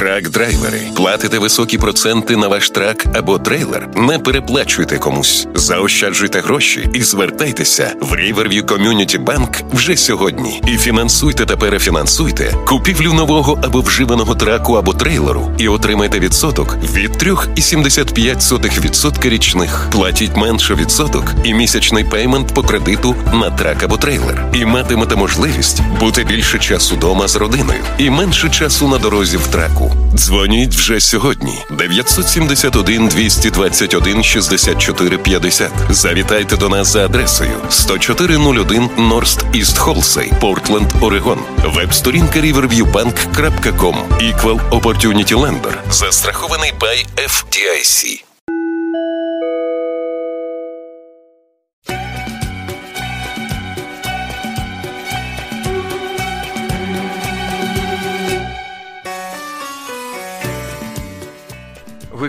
Трак-драйвери. 0.00 0.80
Платите 0.96 1.38
високі 1.38 1.78
проценти 1.78 2.36
на 2.36 2.48
ваш 2.48 2.70
трак 2.70 3.06
або 3.14 3.38
трейлер. 3.38 3.88
Не 3.96 4.18
переплачуйте 4.18 4.98
комусь. 4.98 5.46
Заощаджуйте 5.54 6.40
гроші 6.40 6.90
і 6.94 7.02
звертайтеся 7.02 7.92
в 8.00 8.12
Riverview 8.12 8.64
Community 8.64 9.24
Bank 9.24 9.62
вже 9.72 9.96
сьогодні. 9.96 10.62
І 10.66 10.76
фінансуйте 10.76 11.46
та 11.46 11.56
перефінансуйте 11.56 12.54
купівлю 12.66 13.12
нового 13.12 13.58
або 13.62 13.80
вживаного 13.80 14.34
траку 14.34 14.74
або 14.74 14.94
трейлеру 14.94 15.52
і 15.58 15.68
отримайте 15.68 16.20
відсоток 16.20 16.78
від 16.94 17.10
3,75% 17.10 19.28
річних. 19.28 19.88
Платіть 19.92 20.36
менше 20.36 20.74
відсоток 20.74 21.34
і 21.44 21.54
місячний 21.54 22.04
пеймент 22.04 22.54
по 22.54 22.62
кредиту 22.62 23.16
на 23.32 23.50
трак 23.50 23.82
або 23.82 23.96
трейлер. 23.96 24.46
І 24.54 24.64
матимете 24.64 25.16
можливість 25.16 25.82
бути 26.00 26.24
більше 26.24 26.58
часу 26.58 26.96
дома 26.96 27.28
з 27.28 27.36
родиною 27.36 27.80
і 27.98 28.10
менше 28.10 28.48
часу 28.48 28.88
на 28.88 28.98
дорозі 28.98 29.36
в 29.36 29.46
траку. 29.46 29.89
Дзвоніть 30.14 30.74
вже 30.74 31.00
сьогодні. 31.00 31.64
971 31.70 33.08
221 33.08 34.22
64 34.22 35.18
50. 35.18 35.72
Завітайте 35.90 36.56
до 36.56 36.68
нас 36.68 36.92
за 36.92 37.04
адресою 37.04 37.56
10401 37.70 38.90
Норст 38.98 39.44
Іст 39.52 39.78
Холсей, 39.78 40.32
Портленд, 40.40 40.92
Орегон. 41.00 41.38
Веб-сторінка 41.64 42.40
riverviewbank.com. 42.40 43.96
Equal 44.08 44.70
Opportunity 44.70 45.34
Lender. 45.34 45.74
Застрахований 45.90 46.72
by 46.80 47.06
FDIC. 47.16 48.29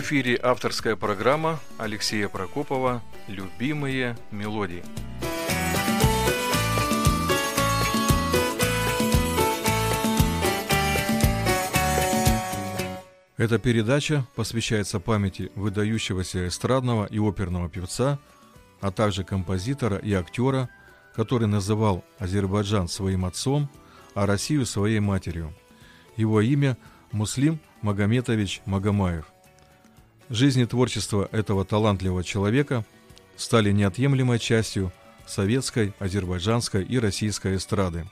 Эфире 0.02 0.36
авторская 0.42 0.96
программа 0.96 1.60
Алексея 1.78 2.28
Прокопова 2.28 3.00
«Любимые 3.28 4.16
мелодии». 4.32 4.82
Эта 13.36 13.60
передача 13.60 14.26
посвящается 14.34 14.98
памяти 14.98 15.52
выдающегося 15.54 16.48
эстрадного 16.48 17.06
и 17.06 17.20
оперного 17.20 17.68
певца, 17.68 18.18
а 18.80 18.90
также 18.90 19.22
композитора 19.22 19.98
и 19.98 20.12
актера, 20.14 20.68
который 21.14 21.46
называл 21.46 22.04
Азербайджан 22.18 22.88
своим 22.88 23.24
отцом, 23.24 23.70
а 24.14 24.26
Россию 24.26 24.66
своей 24.66 24.98
матерью. 24.98 25.54
Его 26.16 26.40
имя 26.40 26.76
Муслим 27.12 27.60
Магометович 27.82 28.62
Магомаев. 28.66 29.31
Жизнь 30.32 30.60
и 30.62 30.64
творчество 30.64 31.28
этого 31.30 31.62
талантливого 31.62 32.24
человека 32.24 32.86
стали 33.36 33.70
неотъемлемой 33.70 34.38
частью 34.38 34.90
советской, 35.26 35.92
азербайджанской 35.98 36.82
и 36.82 36.98
российской 36.98 37.56
эстрады. 37.56 38.06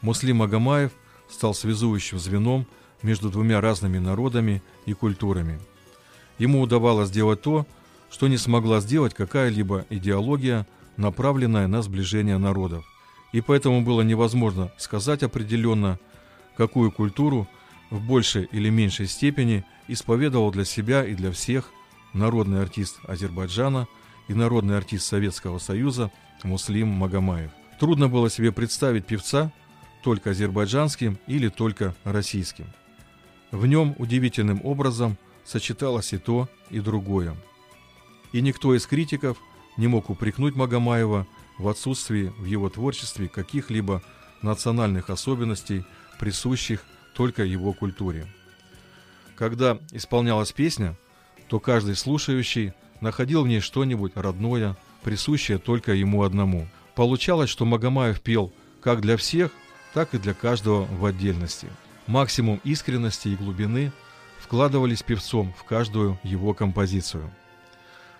Муслим 0.00 0.36
Магомаев 0.36 0.92
стал 1.28 1.52
связующим 1.52 2.20
звеном 2.20 2.68
между 3.02 3.30
двумя 3.30 3.60
разными 3.60 3.98
народами 3.98 4.62
и 4.86 4.92
культурами. 4.92 5.58
Ему 6.38 6.60
удавалось 6.60 7.08
сделать 7.08 7.42
то, 7.42 7.66
что 8.12 8.28
не 8.28 8.36
смогла 8.36 8.78
сделать 8.78 9.12
какая-либо 9.12 9.86
идеология, 9.90 10.68
направленная 10.96 11.66
на 11.66 11.82
сближение 11.82 12.38
народов. 12.38 12.84
И 13.32 13.40
поэтому 13.40 13.82
было 13.82 14.02
невозможно 14.02 14.70
сказать 14.78 15.24
определенно, 15.24 15.98
какую 16.56 16.92
культуру 16.92 17.48
в 17.94 18.02
большей 18.04 18.48
или 18.50 18.70
меньшей 18.70 19.06
степени 19.06 19.64
исповедовал 19.86 20.50
для 20.50 20.64
себя 20.64 21.04
и 21.04 21.14
для 21.14 21.30
всех 21.30 21.70
народный 22.12 22.60
артист 22.60 22.98
Азербайджана 23.06 23.86
и 24.26 24.34
народный 24.34 24.76
артист 24.76 25.06
Советского 25.06 25.58
Союза 25.58 26.10
Муслим 26.42 26.88
Магомаев. 26.88 27.52
Трудно 27.78 28.08
было 28.08 28.28
себе 28.28 28.50
представить 28.50 29.06
певца 29.06 29.52
только 30.02 30.30
азербайджанским 30.30 31.18
или 31.28 31.48
только 31.48 31.94
российским. 32.02 32.66
В 33.52 33.64
нем 33.66 33.94
удивительным 33.98 34.60
образом 34.64 35.16
сочеталось 35.44 36.12
и 36.12 36.18
то, 36.18 36.48
и 36.70 36.80
другое. 36.80 37.36
И 38.32 38.40
никто 38.40 38.74
из 38.74 38.86
критиков 38.86 39.38
не 39.76 39.86
мог 39.86 40.10
упрекнуть 40.10 40.56
Магомаева 40.56 41.28
в 41.58 41.68
отсутствии 41.68 42.32
в 42.38 42.44
его 42.44 42.68
творчестве 42.68 43.28
каких-либо 43.28 44.02
национальных 44.42 45.10
особенностей, 45.10 45.84
присущих 46.18 46.84
только 47.14 47.44
его 47.44 47.72
культуре. 47.72 48.26
Когда 49.36 49.78
исполнялась 49.90 50.52
песня, 50.52 50.96
то 51.48 51.60
каждый 51.60 51.96
слушающий 51.96 52.72
находил 53.00 53.42
в 53.42 53.48
ней 53.48 53.60
что-нибудь 53.60 54.12
родное, 54.14 54.76
присущее 55.02 55.58
только 55.58 55.92
ему 55.92 56.22
одному. 56.22 56.68
Получалось, 56.94 57.50
что 57.50 57.64
Магомаев 57.64 58.20
пел 58.20 58.52
как 58.80 59.00
для 59.00 59.16
всех, 59.16 59.50
так 59.92 60.14
и 60.14 60.18
для 60.18 60.34
каждого 60.34 60.84
в 60.84 61.04
отдельности. 61.04 61.68
Максимум 62.06 62.60
искренности 62.64 63.28
и 63.28 63.36
глубины 63.36 63.92
вкладывались 64.38 65.02
певцом 65.02 65.54
в 65.58 65.64
каждую 65.64 66.18
его 66.22 66.52
композицию. 66.54 67.30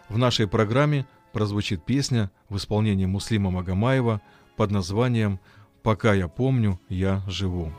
В 0.09 0.19
нашей 0.19 0.47
программе 0.47 1.07
прозвучит 1.33 1.85
песня 1.85 2.31
в 2.49 2.57
исполнении 2.57 3.07
Муслима 3.07 3.51
Магомаева 3.51 4.21
под 4.57 4.71
названием 4.71 5.41
«Пока 5.83 6.15
я 6.15 6.29
помню, 6.29 6.81
я 6.89 7.23
живу». 7.27 7.73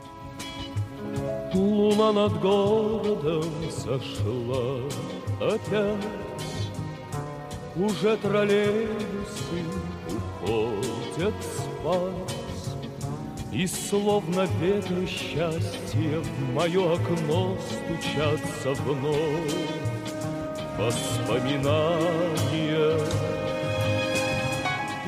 Луна 1.96 2.12
над 2.12 2.40
городом 2.40 3.44
сошла 3.70 4.80
опять. 5.40 5.96
Уже 7.74 8.16
троллейбусы 8.18 9.64
уходят 10.44 11.34
спать. 11.42 12.36
И 13.50 13.66
словно 13.66 14.46
ветры 14.60 15.06
счастья 15.06 16.20
в 16.20 16.52
мое 16.52 16.94
окно 16.94 17.56
Стучатся 17.66 18.74
вновь. 18.82 19.54
Воспоминания 20.78 23.00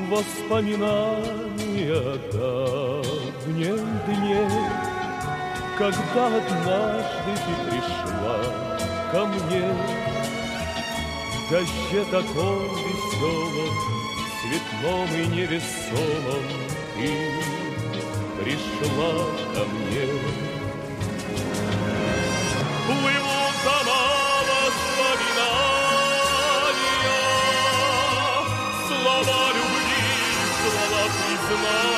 Воспоминания 0.09 2.19
давних 2.33 3.81
дней 4.07 4.88
когда 5.79 6.27
однажды 6.27 7.33
ты 7.47 7.53
пришла 7.71 8.39
ко 9.13 9.21
мне. 9.27 9.67
В 11.31 11.51
дожде 11.51 12.03
таком 12.11 12.59
веселом, 12.75 13.73
цветном 14.43 15.09
и 15.15 15.27
невесомом 15.29 16.45
Ты 16.95 17.11
пришла 18.43 19.13
ко 19.55 19.63
мне. 19.65 20.07
Плывут 22.87 23.57
дома 23.65 24.03
воспоминания 24.49 25.45
Слова 28.89 29.41
любви, 29.55 30.11
слова 30.61 31.03
признания 31.19 31.98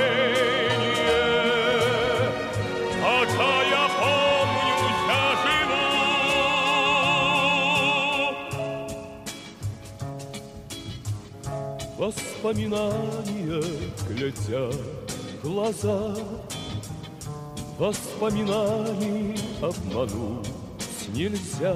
Воспоминания 12.51 13.63
глядят 14.09 14.75
в 15.41 15.41
глаза, 15.41 16.17
Воспоминаний 17.79 19.37
обмануть 19.61 20.49
нельзя. 21.13 21.73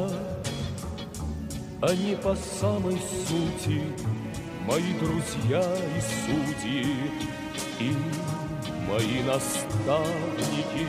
Они 1.82 2.18
по 2.22 2.36
самой 2.60 2.98
сути 3.26 3.84
Мои 4.68 5.00
друзья 5.00 5.64
и 5.64 6.02
судьи 6.26 6.96
И 7.80 7.94
мои 8.90 9.24
наставники. 9.24 10.88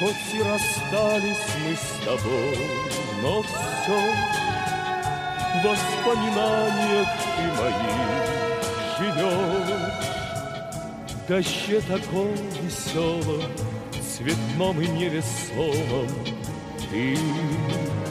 Хоть 0.00 0.34
и 0.34 0.42
расстались 0.42 1.46
мы 1.62 1.76
с 1.76 2.04
тобой, 2.04 2.58
но 3.22 3.42
все 3.42 4.53
в 5.54 5.62
воспоминаниях 5.62 7.08
ты 7.36 7.44
моих 7.62 8.24
живешь. 8.98 9.94
В 11.08 11.28
дожде 11.28 11.80
таком 11.80 12.34
веселом, 12.60 13.42
цветном 14.16 14.80
и 14.80 14.86
невесомом 14.86 16.08
Ты 16.90 17.14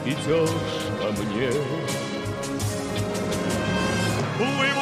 идешь 0.04 0.50
ко 0.98 1.12
мне. 1.22 1.50
Плывут 4.36 4.73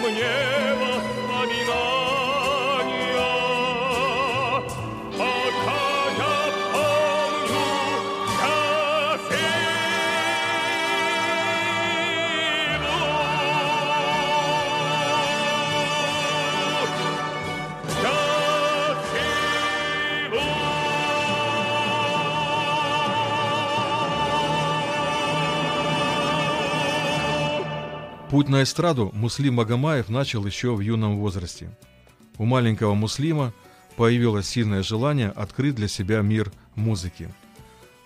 mnie. 0.00 0.49
Путь 28.30 28.48
на 28.48 28.62
эстраду 28.62 29.10
Муслим 29.12 29.54
Магомаев 29.54 30.08
начал 30.08 30.46
еще 30.46 30.76
в 30.76 30.78
юном 30.78 31.16
возрасте. 31.16 31.76
У 32.38 32.44
маленького 32.44 32.94
Муслима 32.94 33.52
появилось 33.96 34.48
сильное 34.48 34.84
желание 34.84 35.30
открыть 35.30 35.74
для 35.74 35.88
себя 35.88 36.20
мир 36.20 36.52
музыки. 36.76 37.34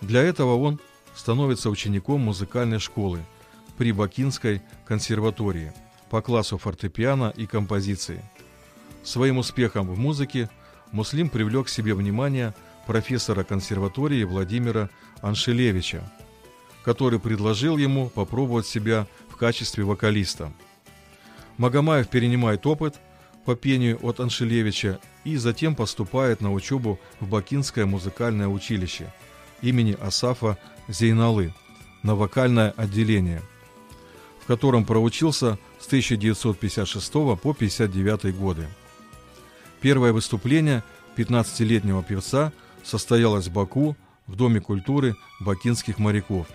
Для 0.00 0.22
этого 0.22 0.56
он 0.56 0.80
становится 1.14 1.68
учеником 1.68 2.22
музыкальной 2.22 2.78
школы 2.78 3.20
при 3.76 3.92
Бакинской 3.92 4.62
консерватории 4.86 5.74
по 6.08 6.22
классу 6.22 6.56
фортепиано 6.56 7.30
и 7.36 7.44
композиции. 7.44 8.24
Своим 9.02 9.36
успехом 9.36 9.88
в 9.88 9.98
музыке 9.98 10.48
Муслим 10.90 11.28
привлек 11.28 11.66
к 11.66 11.68
себе 11.68 11.92
внимание 11.92 12.54
профессора 12.86 13.44
консерватории 13.44 14.24
Владимира 14.24 14.88
Аншелевича, 15.20 16.02
который 16.82 17.20
предложил 17.20 17.76
ему 17.76 18.08
попробовать 18.08 18.66
себя 18.66 19.06
в 19.34 19.36
качестве 19.36 19.82
вокалиста. 19.82 20.52
Магомаев 21.56 22.08
перенимает 22.08 22.64
опыт 22.68 23.00
по 23.44 23.56
пению 23.56 23.98
от 24.06 24.20
Аншелевича 24.20 25.00
и 25.24 25.36
затем 25.36 25.74
поступает 25.74 26.40
на 26.40 26.52
учебу 26.52 27.00
в 27.18 27.28
Бакинское 27.28 27.84
музыкальное 27.84 28.46
училище 28.46 29.12
имени 29.60 29.98
Асафа 30.00 30.56
Зейналы 30.86 31.52
на 32.04 32.14
вокальное 32.14 32.70
отделение, 32.76 33.42
в 34.40 34.46
котором 34.46 34.84
проучился 34.84 35.58
с 35.80 35.86
1956 35.86 37.12
по 37.12 37.32
1959 37.32 38.36
годы. 38.36 38.68
Первое 39.80 40.12
выступление 40.12 40.84
15-летнего 41.16 42.04
певца 42.04 42.52
состоялось 42.84 43.48
в 43.48 43.52
Баку 43.52 43.96
в 44.28 44.36
Доме 44.36 44.60
культуры 44.60 45.16
бакинских 45.40 45.98
моряков. 45.98 46.46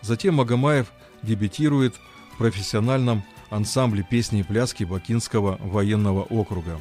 Затем 0.00 0.36
Магомаев 0.36 0.86
дебютирует 1.22 1.96
в 2.34 2.38
профессиональном 2.38 3.22
ансамбле 3.50 4.02
песни 4.02 4.40
и 4.40 4.42
пляски 4.42 4.84
Бакинского 4.84 5.58
военного 5.60 6.22
округа. 6.22 6.80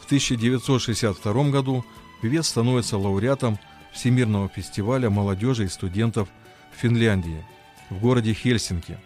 В 0.00 0.06
1962 0.06 1.50
году 1.50 1.84
певец 2.20 2.48
становится 2.48 2.98
лауреатом 2.98 3.58
Всемирного 3.92 4.48
фестиваля 4.48 5.10
молодежи 5.10 5.64
и 5.64 5.68
студентов 5.68 6.28
в 6.72 6.80
Финляндии, 6.80 7.44
в 7.90 7.98
городе 7.98 8.34
Хельсинки, 8.34 8.98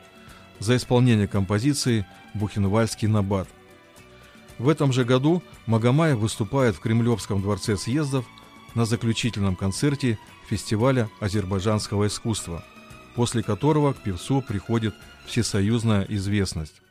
за 0.58 0.76
исполнение 0.76 1.28
композиции 1.28 2.06
«Бухенвальский 2.34 3.08
набат». 3.08 3.48
В 4.58 4.68
этом 4.68 4.92
же 4.92 5.04
году 5.04 5.42
Магомаев 5.66 6.18
выступает 6.18 6.76
в 6.76 6.80
Кремлевском 6.80 7.40
дворце 7.40 7.76
съездов 7.76 8.26
на 8.74 8.84
заключительном 8.84 9.56
концерте 9.56 10.18
фестиваля 10.48 11.08
азербайджанского 11.20 12.06
искусства– 12.06 12.64
после 13.14 13.42
которого 13.42 13.92
к 13.92 14.02
певцу 14.02 14.42
приходит 14.42 14.94
всесоюзная 15.26 16.04
известность. 16.08 16.82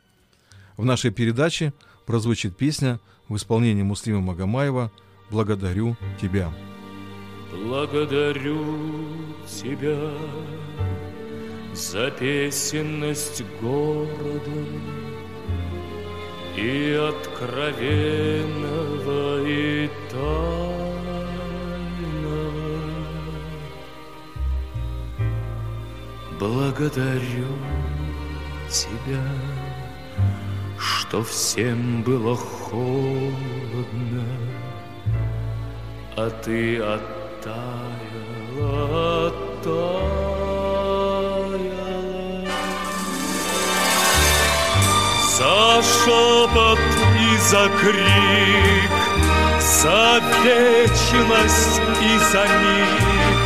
В 0.76 0.84
нашей 0.84 1.10
передаче 1.10 1.72
прозвучит 2.06 2.56
песня 2.56 3.00
в 3.28 3.36
исполнении 3.36 3.82
Муслима 3.82 4.20
Магомаева 4.20 4.90
«Благодарю 5.30 5.96
тебя». 6.20 6.52
Благодарю 7.52 8.64
тебя 9.46 10.10
за 11.74 12.10
песенность 12.10 13.42
города 13.60 14.66
и 16.56 16.92
откровенного 16.92 18.36
и 19.46 19.88
тайного. 20.10 20.81
Благодарю 26.42 27.54
тебя, 28.68 29.22
что 30.76 31.22
всем 31.22 32.02
было 32.02 32.36
холодно, 32.36 33.30
а 36.16 36.28
ты 36.44 36.78
оттаяла, 36.78 37.68
оттаяла. 39.28 40.32
За 45.38 45.80
шепот 45.80 46.80
и 47.20 47.36
за 47.38 47.64
крик, 47.80 48.94
за 49.60 50.20
вечность 50.42 51.80
и 52.00 52.18
за 52.32 52.44
миг, 52.62 53.42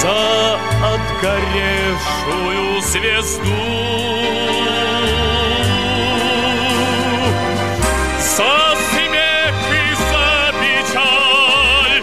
за 0.00 0.52
отгоревшую 1.22 2.82
звезду. 2.82 3.44
За 8.18 8.74
смех 8.90 9.54
и 9.70 9.94
за 9.94 10.52
печаль, 10.60 12.02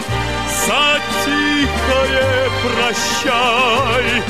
за 0.65 1.01
тихое 1.25 2.49
прощай, 2.63 4.23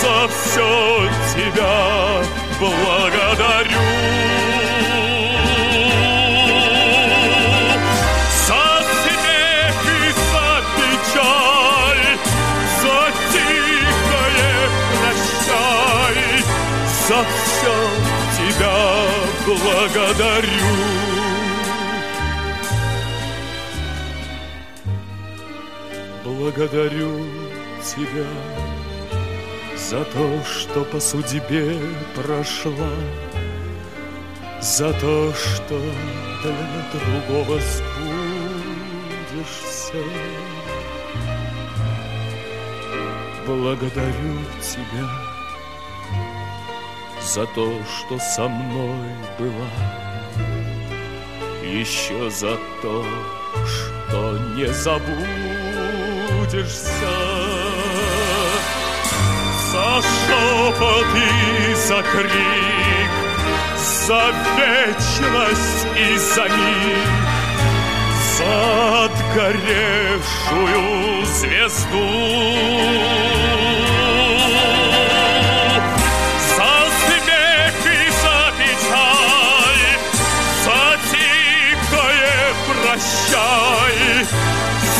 за 0.00 0.28
все 0.28 1.08
тебя 1.34 1.76
благодарю. 2.58 4.05
Благодарю. 19.46 20.50
Благодарю 26.24 27.24
тебя 27.82 28.26
за 29.76 30.04
то, 30.04 30.42
что 30.44 30.84
по 30.84 30.98
судьбе 30.98 31.78
прошла, 32.14 32.90
за 34.60 34.92
то, 34.94 35.32
что 35.32 35.80
для 36.42 36.52
другого 36.92 37.60
сбудешься. 37.60 38.02
Благодарю 43.46 44.38
тебя 44.60 45.25
за 47.26 47.44
то, 47.46 47.72
что 47.84 48.18
со 48.20 48.48
мной 48.48 49.10
была, 49.36 49.68
еще 51.64 52.30
за 52.30 52.56
то, 52.80 53.04
что 53.66 54.38
не 54.54 54.66
забудешься. 54.72 55.16
За 59.72 60.02
шепот 60.02 61.06
и 61.16 61.74
за 61.74 62.02
крик, 62.02 63.10
за 64.06 64.32
вечность 64.56 65.86
и 65.96 66.16
за 66.16 66.44
миг, 66.44 67.08
за 68.38 68.54
отгоревшую 69.06 70.84
звезду. 71.26 72.06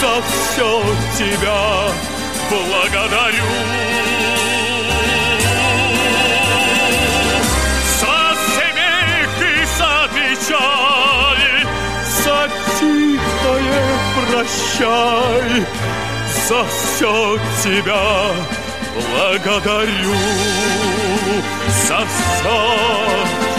За 0.01 0.23
все 0.23 0.83
тебя 1.17 1.89
благодарю. 2.51 3.45
Прощай, 14.31 15.67
за 16.49 16.65
все 16.65 17.39
тебя 17.63 18.07
благодарю. 18.95 20.15
За 21.89 22.05
все 22.07 23.56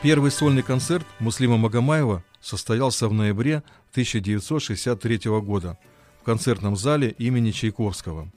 Первый 0.00 0.30
сольный 0.30 0.62
концерт 0.62 1.04
Муслима 1.18 1.56
Магомаева 1.56 2.22
состоялся 2.40 3.08
в 3.08 3.12
ноябре 3.12 3.64
1963 3.90 5.18
года 5.40 5.76
в 6.20 6.24
концертном 6.24 6.76
зале 6.76 7.16
имени 7.18 7.50
Чайковского. 7.50 8.28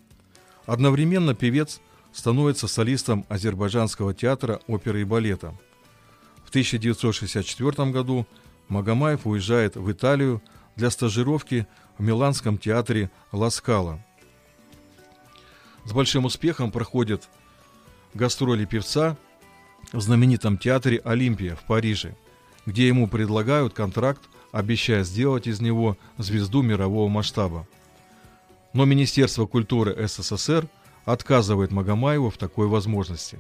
Одновременно 0.65 1.35
певец 1.35 1.79
становится 2.13 2.67
солистом 2.67 3.27
Азербайджанского 3.29 4.15
театра 4.15 4.59
оперы 4.65 5.01
и 5.01 5.03
балета. 5.03 5.53
В 6.43 6.49
1964 6.49 7.91
году 7.91 8.25
Магомаев 8.67 9.27
уезжает 9.27 9.75
в 9.75 9.91
Италию 9.91 10.41
для 10.75 10.89
стажировки 10.89 11.67
в 11.99 12.01
Миланском 12.01 12.57
театре 12.57 13.11
Ласкала. 13.31 14.03
С 15.85 15.93
большим 15.93 16.25
успехом 16.25 16.71
проходят 16.71 17.29
гастроли 18.15 18.65
певца 18.65 19.15
в 19.91 20.01
знаменитом 20.01 20.57
театре 20.57 21.01
«Олимпия» 21.03 21.55
в 21.55 21.63
Париже, 21.63 22.15
где 22.65 22.88
ему 22.88 23.07
предлагают 23.07 23.73
контракт, 23.73 24.21
обещая 24.51 25.03
сделать 25.03 25.47
из 25.47 25.61
него 25.61 25.97
звезду 26.17 26.61
мирового 26.61 27.09
масштаба. 27.09 27.67
Но 28.73 28.85
Министерство 28.85 29.45
культуры 29.45 30.07
СССР 30.07 30.67
отказывает 31.05 31.71
Магомаеву 31.71 32.29
в 32.29 32.38
такой 32.38 32.67
возможности. 32.67 33.39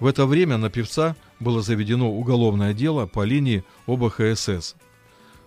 В 0.00 0.06
это 0.06 0.26
время 0.26 0.56
на 0.56 0.70
певца 0.70 1.16
было 1.38 1.62
заведено 1.62 2.10
уголовное 2.10 2.72
дело 2.72 3.06
по 3.06 3.24
линии 3.24 3.64
ОБХСС. 3.86 4.74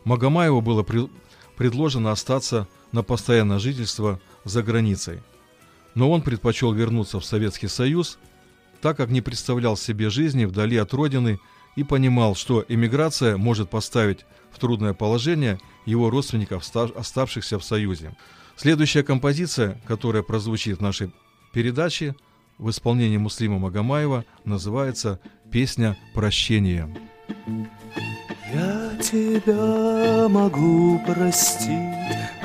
Магомаеву 0.03 0.61
было 0.61 0.83
при- 0.83 1.09
предложено 1.57 2.11
остаться 2.11 2.67
на 2.91 3.03
постоянное 3.03 3.59
жительство 3.59 4.19
за 4.43 4.61
границей. 4.61 5.21
Но 5.93 6.11
он 6.11 6.21
предпочел 6.21 6.73
вернуться 6.73 7.19
в 7.19 7.25
Советский 7.25 7.67
Союз 7.67 8.19
так 8.85 8.97
как 8.97 9.09
не 9.09 9.21
представлял 9.21 9.75
себе 9.77 10.11
жизни 10.11 10.45
вдали 10.45 10.77
от 10.77 10.93
родины 10.93 11.39
и 11.75 11.83
понимал, 11.83 12.35
что 12.35 12.63
эмиграция 12.67 13.35
может 13.35 13.71
поставить 13.71 14.27
в 14.51 14.59
трудное 14.59 14.93
положение 14.93 15.57
его 15.87 16.11
родственников, 16.11 16.63
оставшихся 16.95 17.57
в 17.57 17.63
Союзе. 17.63 18.15
Следующая 18.55 19.01
композиция, 19.01 19.81
которая 19.87 20.21
прозвучит 20.21 20.77
в 20.77 20.81
нашей 20.83 21.11
передаче 21.51 22.15
в 22.59 22.69
исполнении 22.69 23.17
Муслима 23.17 23.57
Магомаева, 23.57 24.23
называется 24.43 25.19
«Песня 25.51 25.97
прощения». 26.13 26.87
Я 28.53 28.95
тебя 29.01 30.27
могу 30.29 30.99
простить, 31.07 31.71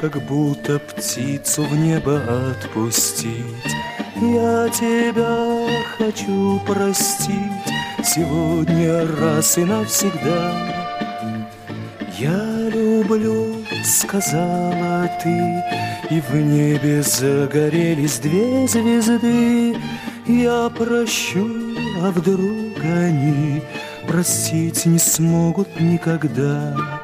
как 0.00 0.26
будто 0.26 0.78
птицу 0.78 1.64
в 1.64 1.76
небо 1.76 2.16
отпустить. 2.50 3.76
Я 4.16 4.68
тебя 4.70 5.49
хочу 5.98 6.60
простить 6.66 7.36
сегодня 8.04 9.06
раз 9.20 9.58
и 9.58 9.64
навсегда. 9.64 10.52
Я 12.18 12.68
люблю, 12.68 13.56
сказала 13.84 15.10
ты, 15.22 15.62
и 16.10 16.20
в 16.20 16.34
небе 16.34 17.02
загорелись 17.02 18.18
две 18.18 18.66
звезды. 18.66 19.76
Я 20.26 20.70
прощу, 20.70 21.48
а 22.02 22.10
вдруг 22.10 22.78
они 22.82 23.62
простить 24.06 24.86
не 24.86 24.98
смогут 24.98 25.80
никогда. 25.80 26.99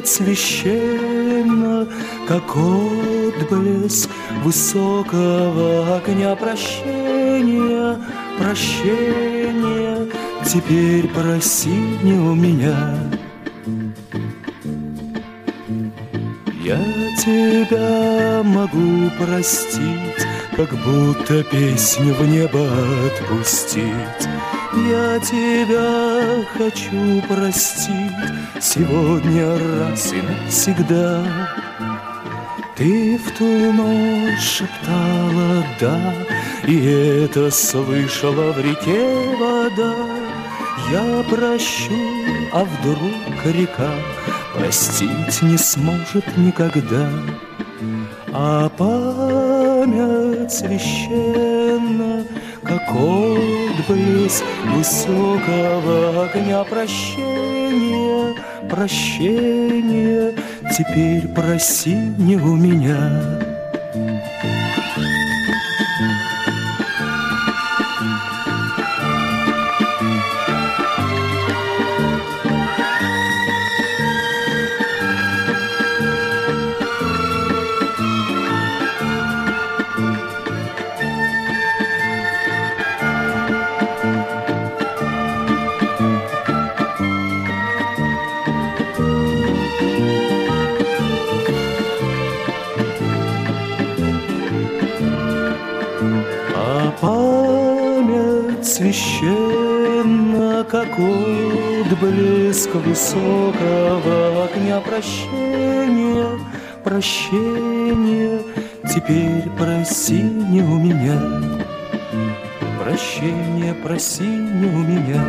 Память 0.00 0.08
священна, 0.08 1.86
как 2.26 2.56
отблеск 2.56 4.08
высокого 4.42 5.96
огня 5.96 6.34
прощения, 6.36 7.98
прощения. 8.38 10.08
Теперь 10.46 11.06
проси 11.08 11.98
не 12.02 12.14
у 12.14 12.34
меня. 12.34 12.96
Я 16.62 16.78
тебя 17.18 18.42
могу 18.42 19.10
простить, 19.18 20.26
как 20.56 20.70
будто 20.82 21.42
песню 21.44 22.14
в 22.14 22.26
небо 22.26 22.66
отпустить. 23.06 24.29
Я 24.72 25.18
тебя 25.18 26.44
хочу 26.56 27.20
простить 27.28 28.12
сегодня 28.60 29.58
раз 29.80 30.12
и 30.12 30.22
навсегда. 30.22 31.24
Ты 32.76 33.18
в 33.18 33.32
ту 33.36 33.72
ночь 33.72 34.40
шептала 34.40 35.64
«да», 35.80 36.14
и 36.66 36.86
это 36.86 37.50
слышала 37.50 38.52
в 38.52 38.58
реке 38.58 39.36
вода. 39.38 39.94
Я 40.90 41.24
прощу, 41.28 41.92
а 42.52 42.64
вдруг 42.64 43.54
река 43.54 43.90
простить 44.54 45.42
не 45.42 45.58
сможет 45.58 46.36
никогда. 46.36 47.10
А 48.32 48.68
память 48.70 50.52
священна, 50.52 52.19
как 52.70 52.94
отблеск 52.94 54.44
высокого 54.76 56.24
огня 56.24 56.62
прощения, 56.62 58.36
прощения, 58.70 60.32
теперь 60.78 61.26
проси 61.34 61.96
не 61.96 62.36
у 62.36 62.54
меня. 62.54 63.59
Отблеск 102.70 102.74
высокого 102.74 104.44
огня 104.44 104.80
прощения, 104.80 106.38
прощения. 106.84 108.42
Теперь 108.92 109.48
проси 109.56 110.22
не 110.22 110.62
у 110.62 110.78
меня, 110.78 111.20
прощения 112.82 113.74
проси 113.74 114.26
не 114.26 114.66
у 114.66 114.78
меня, 114.78 115.22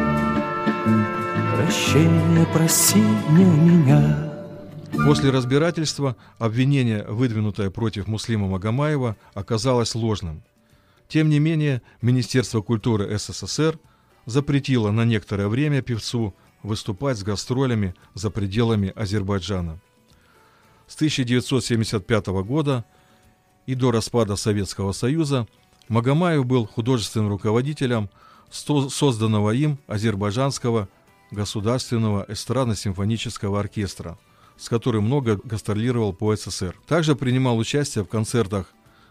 прощения 1.55 2.45
проси 2.53 3.00
не 3.00 3.45
у 3.45 3.55
меня. 3.55 4.27
После 5.05 5.31
разбирательства 5.31 6.15
обвинение, 6.38 7.03
выдвинутое 7.07 7.69
против 7.69 8.07
Муслима 8.07 8.48
Магомаева, 8.48 9.15
оказалось 9.33 9.95
ложным. 9.95 10.43
Тем 11.07 11.29
не 11.29 11.39
менее, 11.39 11.81
Министерство 12.01 12.62
культуры 12.62 13.17
СССР 13.17 13.79
запретило 14.25 14.91
на 14.91 15.05
некоторое 15.05 15.48
время 15.48 15.81
певцу 15.81 16.36
выступать 16.63 17.17
с 17.17 17.23
гастролями 17.23 17.95
за 18.13 18.29
пределами 18.29 18.93
Азербайджана. 18.95 19.79
С 20.87 20.95
1975 20.95 22.27
года 22.43 22.85
и 23.65 23.75
до 23.75 23.91
распада 23.91 24.35
Советского 24.35 24.91
Союза 24.91 25.47
Магомаев 25.87 26.45
был 26.45 26.65
художественным 26.65 27.29
руководителем 27.29 28.09
созданного 28.49 29.51
им 29.51 29.77
Азербайджанского 29.87 30.89
государственного 31.31 32.25
эстрадно-симфонического 32.27 33.59
оркестра– 33.59 34.17
с 34.61 34.69
которым 34.69 35.05
много 35.05 35.39
гастролировал 35.43 36.13
по 36.13 36.35
СССР. 36.35 36.75
Также 36.85 37.15
принимал 37.15 37.57
участие 37.57 38.03
в 38.03 38.07
концертах 38.07 38.67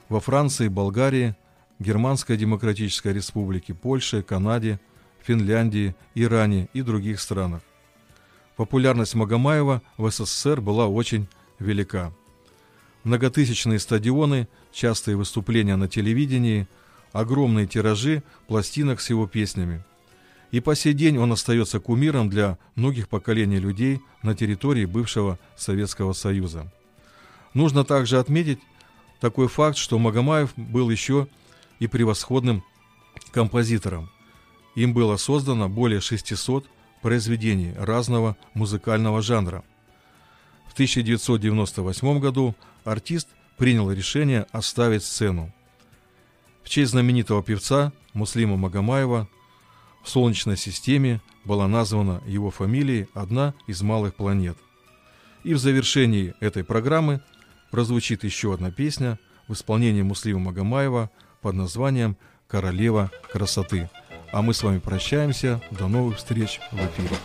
во 0.08 0.20
Франции, 0.20 0.68
Болгарии, 0.68 1.34
Германской 1.80 2.36
Демократической 2.36 3.12
Республике, 3.12 3.74
Польше, 3.74 4.22
Канаде, 4.22 4.78
Финляндии, 5.22 5.94
Иране 6.14 6.68
и 6.72 6.82
других 6.82 7.20
странах. 7.20 7.62
Популярность 8.56 9.14
Магомаева 9.14 9.82
в 9.96 10.10
СССР 10.10 10.60
была 10.60 10.86
очень 10.86 11.28
велика. 11.58 12.12
Многотысячные 13.04 13.78
стадионы, 13.78 14.48
частые 14.72 15.16
выступления 15.16 15.76
на 15.76 15.88
телевидении, 15.88 16.68
огромные 17.12 17.66
тиражи 17.66 18.22
пластинок 18.46 19.00
с 19.00 19.10
его 19.10 19.26
песнями– 19.26 19.82
и 20.50 20.60
по 20.60 20.74
сей 20.74 20.92
день 20.94 21.18
он 21.18 21.32
остается 21.32 21.78
кумиром 21.80 22.28
для 22.28 22.58
многих 22.74 23.08
поколений 23.08 23.58
людей 23.58 24.00
на 24.22 24.34
территории 24.34 24.84
бывшего 24.84 25.38
Советского 25.56 26.12
Союза. 26.12 26.70
Нужно 27.54 27.84
также 27.84 28.18
отметить 28.18 28.58
такой 29.20 29.48
факт, 29.48 29.76
что 29.76 29.98
Магомаев 29.98 30.52
был 30.56 30.90
еще 30.90 31.28
и 31.78 31.86
превосходным 31.86 32.64
композитором. 33.32 34.10
Им 34.74 34.94
было 34.94 35.16
создано 35.16 35.68
более 35.68 36.00
600 36.00 36.66
произведений 37.02 37.74
разного 37.76 38.36
музыкального 38.54 39.22
жанра. 39.22 39.64
В 40.68 40.72
1998 40.72 42.20
году 42.20 42.54
артист 42.84 43.28
принял 43.56 43.90
решение 43.90 44.46
оставить 44.52 45.02
сцену. 45.02 45.52
В 46.62 46.68
честь 46.68 46.92
знаменитого 46.92 47.42
певца 47.42 47.92
Муслима 48.12 48.56
Магомаева– 48.56 49.28
в 50.02 50.08
Солнечной 50.08 50.56
системе 50.56 51.20
была 51.44 51.68
названа 51.68 52.22
его 52.26 52.50
фамилией 52.50 53.08
одна 53.14 53.54
из 53.66 53.82
малых 53.82 54.14
планет. 54.14 54.56
И 55.44 55.54
в 55.54 55.58
завершении 55.58 56.34
этой 56.40 56.64
программы 56.64 57.20
прозвучит 57.70 58.24
еще 58.24 58.52
одна 58.54 58.70
песня 58.70 59.18
в 59.48 59.52
исполнении 59.54 60.02
Муслима 60.02 60.40
Магомаева 60.40 61.10
под 61.40 61.54
названием 61.54 62.16
«Королева 62.46 63.10
красоты». 63.32 63.88
А 64.32 64.42
мы 64.42 64.54
с 64.54 64.62
вами 64.62 64.78
прощаемся. 64.78 65.60
До 65.72 65.88
новых 65.88 66.18
встреч 66.18 66.60
в 66.70 66.76
эфире. 66.76 67.16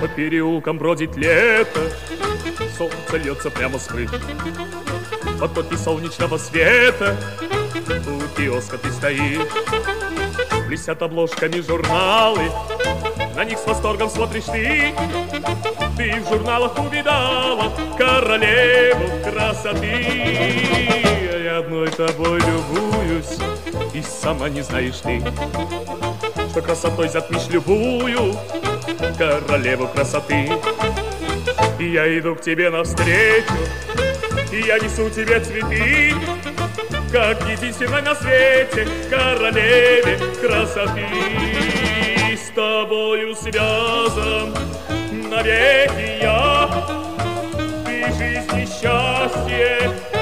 По 0.00 0.08
переулкам 0.08 0.76
бродит 0.76 1.16
лето, 1.16 1.90
солнце 2.76 3.16
льется 3.16 3.50
прямо 3.50 3.78
с 3.78 3.86
крыш. 3.86 4.10
Потоки 5.40 5.74
солнечного 5.74 6.36
света, 6.36 7.16
у 8.06 8.38
киоска 8.38 8.76
ты 8.76 8.92
стоишь. 8.92 9.48
Блестят 10.66 11.00
обложками 11.00 11.60
журналы, 11.60 12.50
на 13.34 13.44
них 13.44 13.58
с 13.58 13.66
восторгом 13.66 14.10
смотришь 14.10 14.44
ты. 14.44 14.92
Ты 15.96 16.20
в 16.20 16.28
журналах 16.28 16.78
увидала 16.78 17.72
королеву 17.96 19.08
красоты. 19.24 20.04
Я 21.56 21.60
одной 21.60 21.88
тобой 21.88 22.38
любуюсь, 22.38 23.38
и 23.94 24.02
сама 24.02 24.50
не 24.50 24.60
знаешь 24.60 24.98
ты, 25.02 25.22
что 26.50 26.60
красотой 26.60 27.08
затмишь 27.08 27.48
любую 27.48 28.36
королеву 29.16 29.88
красоты. 29.88 30.50
И 31.78 31.92
я 31.92 32.18
иду 32.18 32.34
к 32.34 32.42
тебе 32.42 32.68
навстречу, 32.68 33.54
и 34.52 34.66
я 34.66 34.78
несу 34.78 35.08
тебе 35.08 35.40
цветы, 35.40 36.12
как 37.10 37.40
единственной 37.48 38.02
на 38.02 38.14
свете 38.16 38.86
королеве 39.08 40.18
красоты. 40.38 41.06
С 42.36 42.50
тобою 42.54 43.34
связан 43.34 44.54
навеки 45.30 46.20
я, 46.20 46.68
ты 47.86 48.12
жизнь 48.12 48.58
и 48.58 48.66
счастье, 48.66 50.15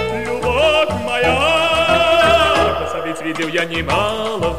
моя. 1.14 2.77
Красавиц 2.79 3.20
видел 3.22 3.48
я 3.48 3.64
немало, 3.64 4.57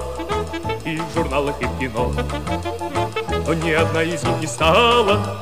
и 0.85 0.97
в 0.97 1.13
журналах, 1.13 1.55
и 1.61 1.65
в 1.65 1.79
кино. 1.79 2.13
Но 3.47 3.53
ни 3.53 3.71
одна 3.71 4.03
из 4.03 4.23
них 4.23 4.39
не 4.41 4.47
стала 4.47 5.41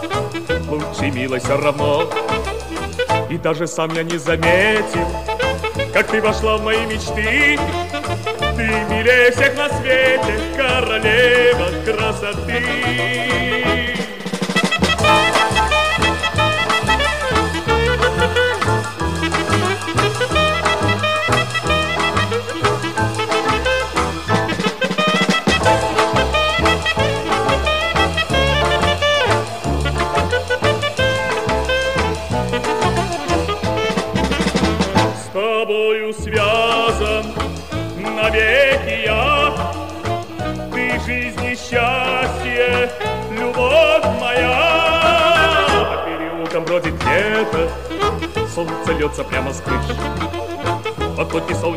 лучше 0.68 1.12
милой 1.12 1.40
все 1.40 1.58
равно. 1.58 2.10
И 3.30 3.38
даже 3.38 3.68
сам 3.68 3.94
я 3.96 4.04
не 4.04 4.18
заметил, 4.18 5.08
как 5.94 6.08
ты 6.08 6.22
вошла 6.22 6.58
в 6.58 6.64
мои 6.64 6.86
мечты. 6.86 7.60
Ты 8.56 8.68
милее 8.90 9.32
всех 9.32 9.56
на 9.58 9.70
свете, 9.70 10.40
королева 10.56 11.70
красоты. 11.86 12.64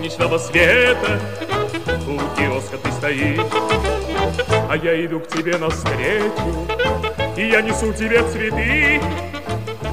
Солнечного 0.07 0.39
света, 0.39 1.21
у 2.07 2.19
киоска 2.39 2.79
ты 2.79 2.93
стоишь, 2.93 3.41
а 4.69 4.77
я 4.77 5.05
иду 5.05 5.21
к 5.21 5.29
тебе 5.29 5.57
навстречу, 5.57 6.67
и 7.37 7.49
я 7.49 7.61
несу 7.61 7.93
тебе 7.93 8.23
цветы, 8.31 9.01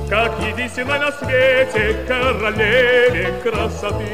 как 0.10 0.34
единственной 0.42 1.00
на 1.00 1.12
свете 1.12 2.06
королеве 2.08 3.34
красоты. 3.42 4.08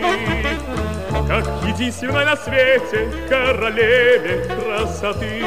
Как 1.28 1.46
единственной 1.68 2.26
на 2.26 2.36
свете 2.38 3.12
королеве 3.28 4.46
красоты. 4.46 5.44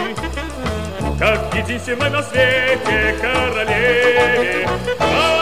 Как 1.19 1.55
единственной 1.55 2.11
на 2.11 2.23
свете 2.23 3.17
королеве 3.21 4.69
красоты. 4.99 5.42